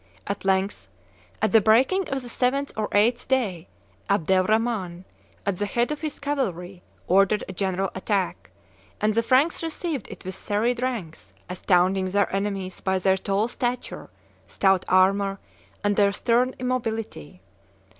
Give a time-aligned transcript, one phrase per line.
[0.25, 0.87] At length,
[1.43, 3.67] at the breaking of the seventh or eighth day,
[4.09, 5.03] Abdel Rhaman,
[5.45, 8.49] at the head of his cavalry, ordered a general attack;
[8.99, 14.09] and the Franks received it with serried ranks, astounding their enemies by their tall stature,
[14.47, 15.37] stout armor,
[15.83, 17.43] and their stern immobility.